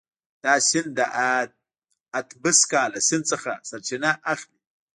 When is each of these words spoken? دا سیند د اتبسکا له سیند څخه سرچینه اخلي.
دا 0.43 0.53
سیند 0.67 0.89
د 0.97 0.99
اتبسکا 2.19 2.83
له 2.93 2.99
سیند 3.07 3.25
څخه 3.31 3.51
سرچینه 3.69 4.11
اخلي. 4.33 4.59